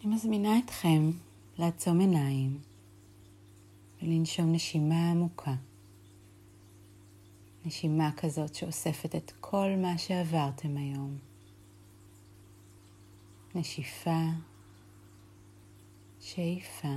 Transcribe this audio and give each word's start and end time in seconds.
אני 0.00 0.14
מזמינה 0.14 0.58
אתכם 0.58 1.10
לעצום 1.58 2.00
עיניים 2.00 2.58
ולנשום 4.02 4.52
נשימה 4.52 5.10
עמוקה. 5.10 5.54
נשימה 7.64 8.10
כזאת 8.16 8.54
שאוספת 8.54 9.14
את 9.14 9.32
כל 9.40 9.68
מה 9.82 9.98
שעברתם 9.98 10.76
היום. 10.76 11.18
נשיפה, 13.54 14.24
שאיפה. 16.20 16.96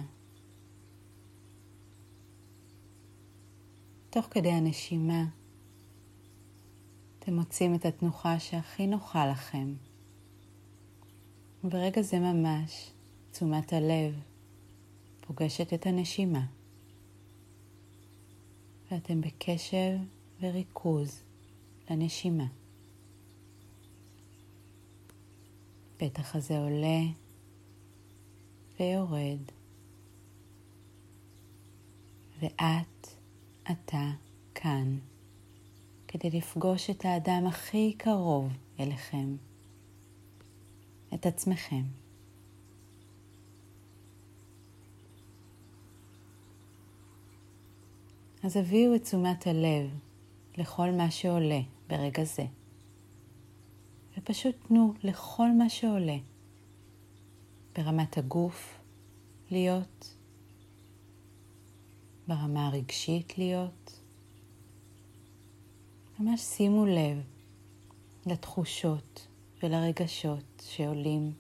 תוך 4.10 4.26
כדי 4.32 4.52
הנשימה 4.52 5.24
אתם 7.20 7.34
מוצאים 7.34 7.76
את 7.76 7.86
התנוחה 7.86 8.40
שהכי 8.40 8.88
נוחה 8.88 9.28
לכם. 9.28 9.74
וברגע 11.64 12.02
זה 12.02 12.20
ממש 12.20 12.92
תשומת 13.32 13.74
הלב 13.74 14.20
פוגשת 15.22 15.74
את 15.74 15.86
הנשימה, 15.86 16.46
ואתם 18.92 19.22
בקשב 19.22 19.98
וריכוז 20.42 21.24
לנשימה. 21.90 22.48
פתח 25.98 26.36
הזה 26.36 26.58
עולה 26.60 27.02
ויורד, 28.80 29.42
ואת, 32.40 33.08
אתה, 33.72 34.12
כאן, 34.56 34.98
כדי 36.08 36.30
לפגוש 36.30 36.90
את 36.90 37.06
האדם 37.06 37.48
הכי 37.48 37.94
קרוב 37.98 38.54
אליכם, 38.80 39.36
את 41.14 41.26
עצמכם. 41.26 41.84
אז 48.44 48.58
הביאו 48.58 48.96
את 48.96 49.04
תשומת 49.04 49.48
הלב 49.48 49.90
לכל 50.58 50.92
מה 50.92 51.12
שעולה 51.12 51.60
ברגע 51.90 52.24
זה. 52.24 52.46
ופשוט 54.18 54.56
תנו 54.68 54.94
לכל 55.04 55.52
מה 55.52 55.70
שעולה 55.70 56.18
ברמת 57.76 58.18
הגוף 58.18 58.80
להיות, 59.52 60.16
ברמה 62.28 62.68
הרגשית 62.68 63.38
להיות. 63.38 64.00
ממש 66.20 66.42
שימו 66.42 66.86
לב 66.86 67.18
לתחושות 68.26 69.28
ולרגשות 69.64 70.64
שעולים 70.66 71.34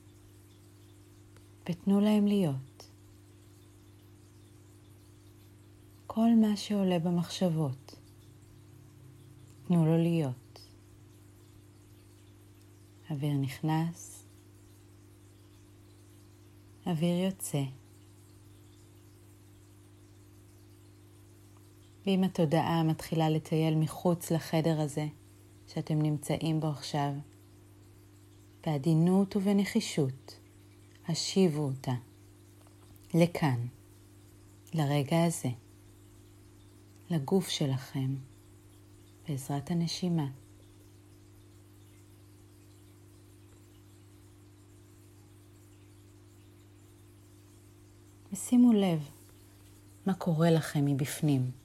ותנו 1.70 2.00
להם 2.00 2.28
להיות. 2.28 2.90
כל 6.08 6.30
מה 6.42 6.58
שעולה 6.58 7.00
במחשבות, 7.00 7.96
תנו 9.68 9.86
לו 9.86 9.98
להיות. 9.98 10.60
אוויר 13.10 13.34
נכנס, 13.34 14.26
אוויר 16.88 17.26
יוצא. 17.26 17.64
ואם 22.06 22.24
התודעה 22.24 22.84
מתחילה 22.84 23.30
לטייל 23.30 23.76
מחוץ 23.76 24.32
לחדר 24.32 24.82
הזה 24.82 25.08
שאתם 25.68 26.02
נמצאים 26.02 26.60
בו 26.60 26.68
עכשיו, 26.68 27.12
בעדינות 28.66 29.36
ובנחישות, 29.36 30.40
השיבו 31.08 31.62
אותה 31.62 31.94
לכאן, 33.14 33.66
לרגע 34.74 35.24
הזה. 35.24 35.50
לגוף 37.10 37.50
שלכם 37.50 38.16
בעזרת 39.28 39.72
הנשימה. 39.72 40.28
ושימו 48.34 48.74
לב 48.74 49.10
מה 50.06 50.14
קורה 50.14 50.52
לכם 50.52 50.86
מבפנים. 50.86 51.63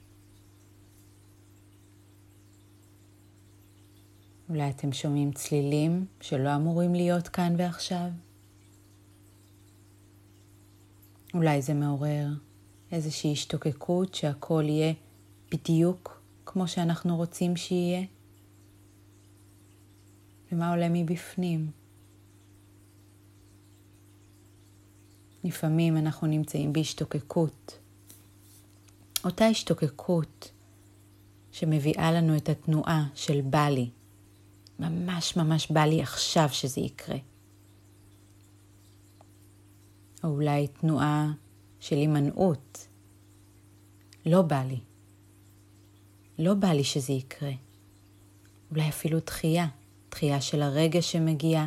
אולי 4.48 4.70
אתם 4.70 4.92
שומעים 4.92 5.32
צלילים 5.32 6.06
שלא 6.20 6.56
אמורים 6.56 6.94
להיות 6.94 7.28
כאן 7.28 7.54
ועכשיו? 7.58 8.08
אולי 11.34 11.62
זה 11.62 11.74
מעורר 11.74 12.26
איזושהי 12.92 13.32
השתוקקות 13.32 14.14
שהכל 14.14 14.64
יהיה 14.66 14.92
בדיוק 15.50 16.22
כמו 16.46 16.68
שאנחנו 16.68 17.16
רוצים 17.16 17.56
שיהיה? 17.56 18.04
ומה 20.52 20.70
עולה 20.70 20.88
מבפנים? 20.90 21.70
לפעמים 25.44 25.96
אנחנו 25.96 26.26
נמצאים 26.26 26.72
בהשתוקקות. 26.72 27.78
אותה 29.24 29.46
השתוקקות 29.46 30.50
שמביאה 31.52 32.12
לנו 32.12 32.36
את 32.36 32.48
התנועה 32.48 33.08
של 33.14 33.40
בא 33.40 33.68
לי. 33.68 33.90
ממש 34.78 35.36
ממש 35.36 35.70
בא 35.70 35.80
לי 35.80 36.02
עכשיו 36.02 36.48
שזה 36.52 36.80
יקרה. 36.80 37.16
או 40.24 40.28
אולי 40.28 40.68
תנועה 40.68 41.32
של 41.80 41.96
הימנעות. 41.96 42.88
לא 44.26 44.42
בא 44.42 44.62
לי. 44.62 44.80
לא 46.38 46.54
בא 46.54 46.68
לי 46.68 46.84
שזה 46.84 47.12
יקרה. 47.12 47.52
אולי 48.70 48.88
אפילו 48.88 49.18
דחייה, 49.26 49.66
דחייה 50.10 50.40
של 50.40 50.62
הרגע 50.62 51.02
שמגיע, 51.02 51.64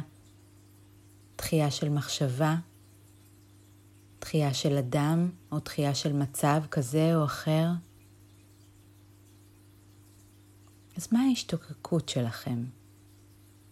דחייה 1.37 1.71
של 1.71 1.89
מחשבה, 1.89 2.55
דחייה 4.21 4.53
של 4.53 4.77
אדם 4.77 5.29
או 5.51 5.59
דחייה 5.59 5.95
של 5.95 6.13
מצב 6.13 6.61
כזה 6.71 7.15
או 7.15 7.25
אחר. 7.25 7.67
אז 10.97 11.07
מה 11.11 11.19
ההשתוקקות 11.19 12.09
שלכם? 12.09 12.63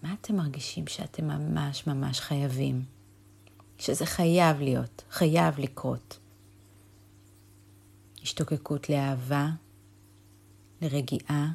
מה 0.04 0.14
אתם 0.22 0.36
מרגישים 0.36 0.88
שאתם 0.88 1.28
ממש 1.28 1.88
ממש 1.88 2.20
חייבים? 2.20 2.86
שזה 3.78 4.06
חייב 4.06 4.60
להיות, 4.60 5.04
חייב 5.10 5.60
לקרות. 5.60 6.20
השתוקקות 8.24 8.90
לאהבה, 8.90 9.50
לרגיעה, 10.82 11.52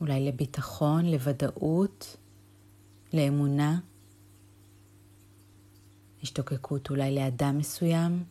אולי 0.00 0.26
לביטחון, 0.26 1.04
לוודאות, 1.06 2.16
לאמונה, 3.12 3.78
השתוקקות 6.22 6.90
אולי 6.90 7.14
לאדם 7.14 7.58
מסוים. 7.58 8.24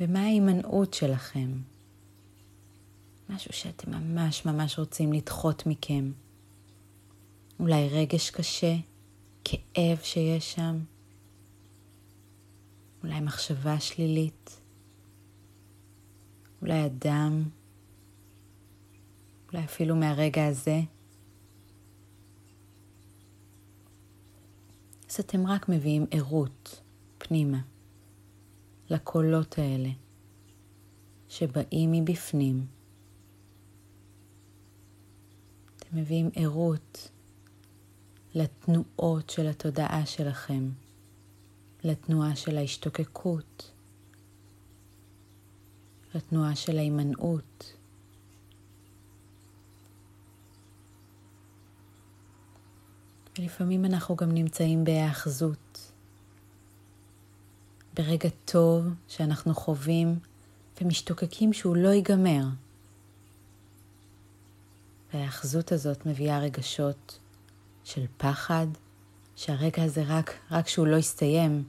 ומה 0.00 0.20
ההימנעות 0.20 0.94
שלכם? 0.94 1.52
משהו 3.28 3.52
שאתם 3.52 3.90
ממש 3.90 4.46
ממש 4.46 4.78
רוצים 4.78 5.12
לדחות 5.12 5.66
מכם. 5.66 6.12
אולי 7.60 7.88
רגש 7.88 8.30
קשה, 8.30 8.74
כאב 9.44 9.98
שיש 10.02 10.52
שם. 10.52 10.78
אולי 13.04 13.20
מחשבה 13.20 13.80
שלילית, 13.80 14.60
אולי 16.62 16.86
אדם, 16.86 17.42
אולי 19.52 19.64
אפילו 19.64 19.96
מהרגע 19.96 20.46
הזה. 20.46 20.80
אז 25.10 25.20
אתם 25.20 25.46
רק 25.46 25.68
מביאים 25.68 26.06
ערות 26.10 26.80
פנימה 27.18 27.58
לקולות 28.90 29.58
האלה 29.58 29.90
שבאים 31.28 31.92
מבפנים. 31.92 32.66
אתם 35.76 35.96
מביאים 35.96 36.30
ערות 36.34 37.10
לתנועות 38.34 39.30
של 39.30 39.46
התודעה 39.46 40.06
שלכם. 40.06 40.70
לתנועה 41.84 42.36
של 42.36 42.56
ההשתוקקות, 42.56 43.70
לתנועה 46.14 46.56
של 46.56 46.78
ההימנעות. 46.78 47.76
ולפעמים 53.38 53.84
אנחנו 53.84 54.16
גם 54.16 54.32
נמצאים 54.32 54.84
בהאחזות, 54.84 55.92
ברגע 57.94 58.28
טוב 58.44 58.84
שאנחנו 59.08 59.54
חווים 59.54 60.18
ומשתוקקים 60.80 61.52
שהוא 61.52 61.76
לא 61.76 61.88
ייגמר. 61.88 62.44
וההאחזות 65.12 65.72
הזאת 65.72 66.06
מביאה 66.06 66.38
רגשות 66.38 67.18
של 67.84 68.06
פחד, 68.16 68.66
שהרגע 69.36 69.82
הזה 69.82 70.02
רק, 70.06 70.38
רק 70.50 70.68
שהוא 70.68 70.86
לא 70.86 70.96
יסתיים, 70.96 71.64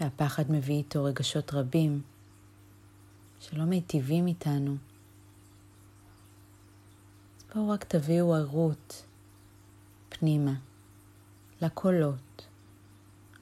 והפחד 0.00 0.50
מביא 0.50 0.74
איתו 0.74 1.04
רגשות 1.04 1.54
רבים 1.54 2.02
שלא 3.40 3.64
מיטיבים 3.64 4.26
איתנו. 4.26 4.76
אז 7.38 7.44
בואו 7.54 7.68
רק 7.68 7.84
תביאו 7.84 8.34
ערות 8.34 9.04
פנימה, 10.08 10.54
לקולות, 11.62 12.46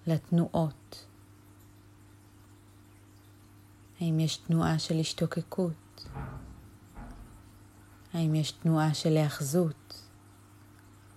לתנועות. 0.06 1.06
האם 4.00 4.20
יש 4.20 4.36
תנועה 4.36 4.78
של 4.78 5.00
השתוקקות? 5.00 6.08
האם 8.14 8.34
יש 8.34 8.52
תנועה 8.52 8.94
של 8.94 9.16
היאחזות? 9.16 10.00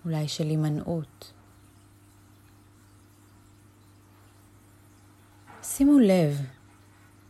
אולי 0.04 0.28
של 0.28 0.44
הימנעות? 0.44 1.32
שימו 5.62 5.98
לב, 5.98 6.40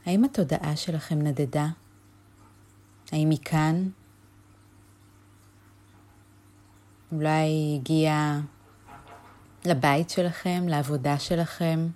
האם 0.06 0.24
התודעה 0.24 0.76
שלכם 0.76 1.22
נדדה? 1.22 1.68
האם 3.12 3.30
היא 3.30 3.38
כאן? 3.44 3.88
אולי 7.12 7.30
היא 7.30 7.80
הגיעה 7.80 8.40
לבית 9.64 10.10
שלכם, 10.10 10.64
לעבודה 10.68 11.18
שלכם, 11.18 11.88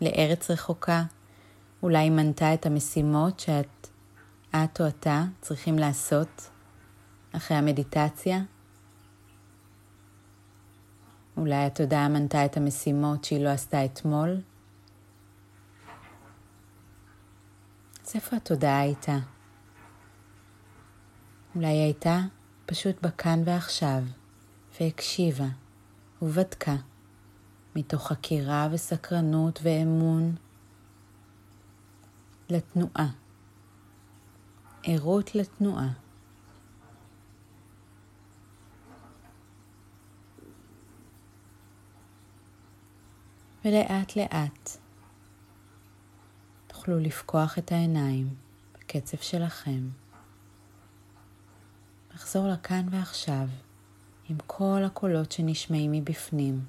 לארץ 0.00 0.50
רחוקה? 0.50 1.02
אולי 1.82 2.10
מנתה 2.10 2.54
את 2.54 2.66
המשימות 2.66 3.40
שאת, 3.40 3.88
את 4.50 4.80
או 4.80 4.88
אתה, 4.88 5.24
צריכים 5.40 5.78
לעשות 5.78 6.50
אחרי 7.32 7.56
המדיטציה? 7.56 8.42
אולי 11.36 11.54
התודעה 11.54 12.08
מנתה 12.08 12.44
את 12.44 12.56
המשימות 12.56 13.24
שהיא 13.24 13.44
לא 13.44 13.48
עשתה 13.48 13.84
אתמול? 13.84 14.40
אז 18.04 18.12
איפה 18.14 18.36
התודעה 18.36 18.80
הייתה? 18.80 19.18
אולי 21.54 21.66
היא 21.66 21.82
הייתה 21.84 22.20
פשוט 22.66 23.02
בכאן 23.02 23.42
ועכשיו, 23.44 24.02
והקשיבה 24.80 25.48
ובדקה, 26.22 26.76
מתוך 27.76 28.08
חקירה 28.08 28.68
וסקרנות 28.72 29.60
ואמון 29.62 30.34
לתנועה, 32.52 33.08
ערות 34.82 35.34
לתנועה. 35.34 35.88
ולאט 43.64 44.16
לאט 44.16 44.70
תוכלו 46.66 46.98
לפקוח 46.98 47.58
את 47.58 47.72
העיניים 47.72 48.34
בקצב 48.74 49.16
שלכם. 49.16 49.88
לחזור 52.14 52.48
לכאן 52.48 52.86
ועכשיו 52.90 53.48
עם 54.28 54.36
כל 54.46 54.82
הקולות 54.86 55.32
שנשמעים 55.32 55.92
מבפנים 55.92 56.64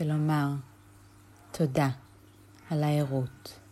ולומר 0.00 0.48
תודה 1.52 1.88
על 2.70 2.82
הערות. 2.82 3.63